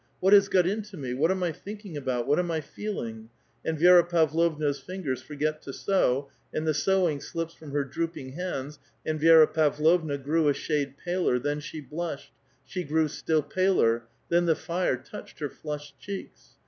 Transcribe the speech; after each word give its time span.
"What 0.19 0.33
has 0.33 0.49
got 0.49 0.65
into 0.65 0.97
me? 0.97 1.13
what 1.13 1.29
am 1.29 1.43
I 1.43 1.51
thinking 1.51 1.95
about? 1.95 2.25
what 2.25 2.39
am 2.39 2.49
I 2.49 2.59
feeling?" 2.59 3.29
and 3.63 3.77
Vi^ra 3.77 4.09
Pavlovna's 4.09 4.79
fingers 4.79 5.21
forget 5.21 5.61
to 5.61 5.73
sew, 5.73 6.27
and 6.51 6.65
the 6.65 6.73
sewing 6.73 7.21
slips 7.21 7.53
from 7.53 7.69
her 7.69 7.85
droopinsr 7.85 8.33
hands, 8.33 8.79
and 9.05 9.19
Vi^ra 9.21 9.53
Pavlovna 9.53 10.17
grew 10.17 10.47
a 10.47 10.55
shade 10.55 10.95
paler, 10.97 11.37
then 11.37 11.59
she 11.59 11.81
blushed; 11.81 12.31
she 12.65 12.83
grew 12.83 13.07
still 13.07 13.43
paler, 13.43 14.05
then 14.29 14.47
the 14.47 14.55
fire 14.55 14.97
touched 14.97 15.37
her 15.37 15.51
flushed 15.51 15.99
cheeks. 15.99 16.55